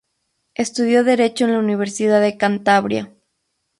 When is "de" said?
2.21-2.35